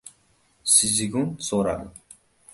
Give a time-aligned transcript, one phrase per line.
[0.75, 1.89] Szigun so‘radi: